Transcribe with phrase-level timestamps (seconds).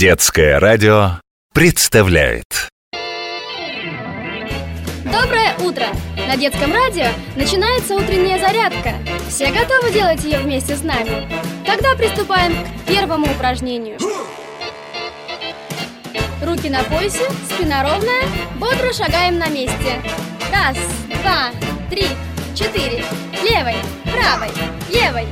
[0.00, 1.20] Детское радио
[1.52, 2.70] представляет
[5.04, 5.88] Доброе утро!
[6.26, 8.94] На детском радио начинается утренняя зарядка.
[9.28, 11.28] Все готовы делать ее вместе с нами?
[11.66, 13.98] Тогда приступаем к первому упражнению.
[16.42, 18.22] Руки на поясе, спина ровная,
[18.56, 20.00] бодро шагаем на месте.
[20.50, 20.78] Раз,
[21.20, 21.50] два,
[21.90, 22.06] три,
[22.54, 23.04] четыре.
[23.44, 23.76] Левой,
[24.10, 24.48] правой,
[24.90, 25.26] левой,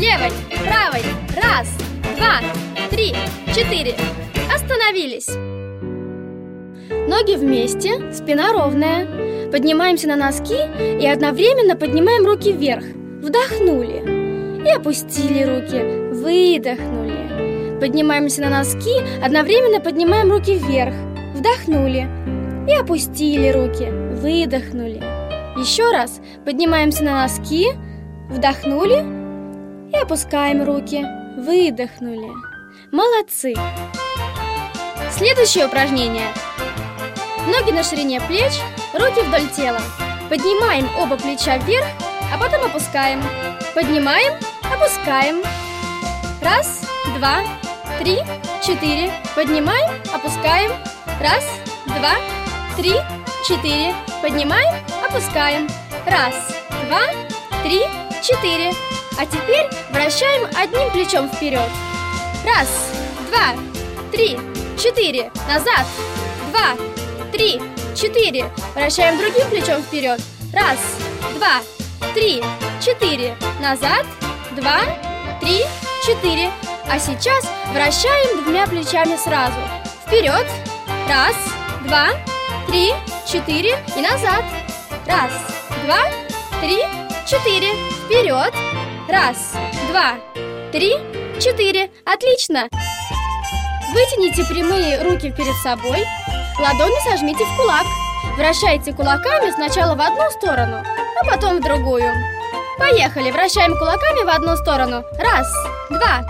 [0.00, 0.30] левой,
[0.66, 1.02] правой.
[1.36, 1.68] Раз,
[2.16, 2.40] два,
[2.88, 3.14] три,
[3.54, 3.94] четыре.
[4.52, 5.28] Остановились.
[7.06, 9.50] Ноги вместе, спина ровная.
[9.50, 10.56] Поднимаемся на носки
[10.98, 12.84] и одновременно поднимаем руки вверх.
[13.22, 14.64] Вдохнули.
[14.66, 15.82] И опустили руки.
[16.14, 17.78] Выдохнули.
[17.78, 20.94] Поднимаемся на носки, одновременно поднимаем руки вверх.
[21.34, 22.08] Вдохнули.
[22.66, 23.90] И опустили руки.
[23.90, 25.02] Выдохнули.
[25.58, 27.68] Еще раз поднимаемся на носки,
[28.30, 29.19] вдохнули
[29.92, 31.04] и опускаем руки.
[31.36, 32.30] Выдохнули.
[32.90, 33.54] Молодцы!
[35.10, 36.28] Следующее упражнение.
[37.46, 38.52] Ноги на ширине плеч,
[38.94, 39.80] руки вдоль тела.
[40.28, 41.86] Поднимаем оба плеча вверх,
[42.32, 43.22] а потом опускаем.
[43.74, 44.34] Поднимаем,
[44.72, 45.42] опускаем.
[46.42, 46.82] Раз,
[47.16, 47.42] два,
[47.98, 48.18] три,
[48.64, 49.12] четыре.
[49.34, 50.70] Поднимаем, опускаем.
[51.20, 51.44] Раз,
[51.86, 52.14] два,
[52.76, 52.94] три,
[53.46, 53.94] четыре.
[54.22, 55.68] Поднимаем, опускаем.
[56.06, 56.34] Раз,
[56.86, 57.02] два,
[57.62, 57.80] три,
[58.22, 58.72] четыре.
[59.20, 61.68] А теперь вращаем одним плечом вперед.
[62.42, 62.68] Раз,
[63.28, 63.52] два,
[64.10, 64.38] три,
[64.82, 65.30] четыре.
[65.46, 65.84] Назад.
[66.50, 66.74] Два,
[67.30, 67.60] три,
[67.94, 68.50] четыре.
[68.74, 70.22] Вращаем другим плечом вперед.
[70.54, 70.78] Раз,
[71.34, 71.60] два,
[72.14, 72.42] три,
[72.82, 73.36] четыре.
[73.60, 74.06] Назад.
[74.52, 74.80] Два,
[75.42, 75.66] три,
[76.06, 76.50] четыре.
[76.90, 77.44] А сейчас
[77.74, 79.60] вращаем двумя плечами сразу.
[80.06, 80.46] Вперед.
[81.06, 81.36] Раз,
[81.86, 82.08] два,
[82.66, 82.94] три,
[83.30, 83.84] четыре.
[83.98, 84.42] И назад.
[85.06, 85.30] Раз,
[85.84, 86.08] два,
[86.62, 86.78] три,
[87.26, 87.74] четыре.
[88.06, 88.54] Вперед.
[89.08, 89.54] Раз,
[89.90, 90.14] два,
[90.72, 90.94] три,
[91.40, 91.90] четыре.
[92.04, 92.68] Отлично.
[93.92, 96.04] Вытяните прямые руки перед собой.
[96.58, 97.86] Ладони сожмите в кулак.
[98.36, 100.82] Вращайте кулаками сначала в одну сторону,
[101.20, 102.12] а потом в другую.
[102.78, 105.04] Поехали, вращаем кулаками в одну сторону.
[105.18, 105.52] Раз,
[105.90, 106.24] два,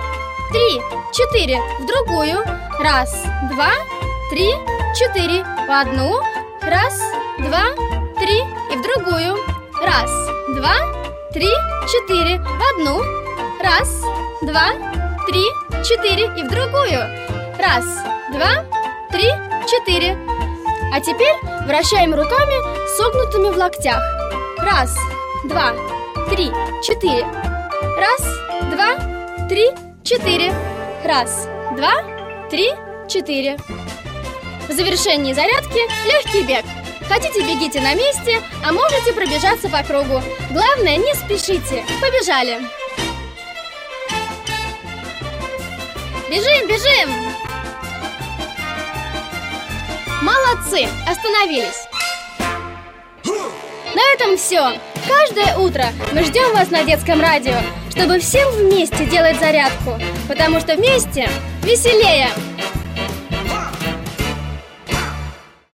[0.50, 0.80] три,
[1.12, 1.60] четыре.
[1.80, 2.44] В другую.
[2.80, 3.70] Раз, два,
[4.30, 4.50] три,
[4.98, 5.44] четыре.
[5.44, 6.20] В одну.
[6.62, 6.98] Раз,
[7.38, 7.64] два,
[8.18, 8.38] три.
[8.72, 9.36] И в другую.
[9.82, 10.10] Раз,
[10.56, 10.74] два,
[11.32, 11.48] три,
[11.88, 12.38] четыре.
[12.38, 13.02] В одну.
[13.62, 13.88] Раз,
[14.42, 14.72] два,
[15.26, 15.44] три,
[15.84, 16.24] четыре.
[16.36, 17.00] И в другую.
[17.58, 17.84] Раз,
[18.32, 18.64] два,
[19.10, 19.28] три,
[19.68, 20.18] четыре.
[20.92, 21.34] А теперь
[21.66, 22.56] вращаем руками
[22.96, 24.02] согнутыми в локтях.
[24.58, 24.96] Раз,
[25.44, 25.72] два,
[26.30, 26.50] три,
[26.82, 27.24] четыре.
[27.96, 28.22] Раз,
[28.72, 29.70] два, три,
[30.02, 30.52] четыре.
[31.04, 32.02] Раз, два,
[32.50, 32.72] три,
[33.08, 33.56] четыре.
[34.68, 36.64] В завершении зарядки легкий бег.
[37.10, 40.22] Хотите, бегите на месте, а можете пробежаться по кругу.
[40.50, 41.84] Главное, не спешите.
[42.00, 42.60] Побежали.
[46.30, 47.10] Бежим, бежим!
[50.22, 50.86] Молодцы!
[51.04, 51.88] Остановились!
[53.24, 54.78] На этом все.
[55.08, 57.56] Каждое утро мы ждем вас на детском радио,
[57.90, 59.98] чтобы всем вместе делать зарядку,
[60.28, 61.28] потому что вместе
[61.64, 62.28] веселее!